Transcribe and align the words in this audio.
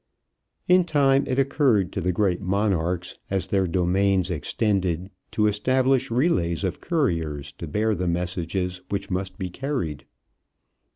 In 0.67 0.83
time 0.83 1.25
it 1.27 1.37
occurred 1.37 1.93
to 1.93 2.01
the 2.01 2.11
great 2.11 2.41
monarchs 2.41 3.19
as 3.29 3.45
their 3.45 3.67
domains 3.67 4.31
extended 4.31 5.11
to 5.29 5.45
establish 5.45 6.09
relays 6.09 6.63
of 6.63 6.81
couriers 6.81 7.51
to 7.59 7.67
bear 7.67 7.93
the 7.93 8.07
messages 8.07 8.81
which 8.89 9.11
must 9.11 9.37
be 9.37 9.51
carried. 9.51 10.05